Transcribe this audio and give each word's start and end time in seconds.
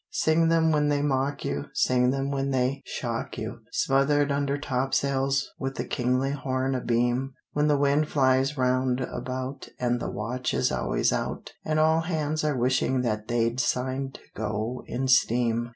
Sing 0.09 0.47
them 0.49 0.71
when 0.71 0.87
they 0.89 1.03
mock 1.03 1.45
you, 1.45 1.65
Sing 1.75 2.09
them 2.09 2.31
when 2.31 2.49
they 2.49 2.81
shock 2.87 3.37
you, 3.37 3.59
Smothered 3.71 4.31
under 4.31 4.57
topsails 4.57 5.51
with 5.59 5.75
the 5.75 5.85
kingly 5.85 6.31
Horn 6.31 6.73
abeam; 6.73 7.35
When 7.53 7.67
the 7.67 7.77
wind 7.77 8.07
flies 8.09 8.57
round 8.57 9.01
about 9.01 9.69
And 9.79 9.99
the 9.99 10.09
watch 10.09 10.55
is 10.55 10.71
always 10.71 11.13
out, 11.13 11.51
And 11.63 11.79
all 11.79 12.01
hands 12.01 12.43
are 12.43 12.57
wishing 12.57 13.01
that 13.01 13.27
they'd 13.27 13.59
signed 13.59 14.15
to 14.15 14.21
go 14.35 14.81
in 14.87 15.07
steam. 15.07 15.69